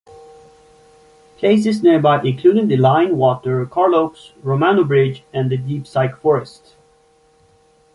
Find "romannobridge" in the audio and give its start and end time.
4.43-5.21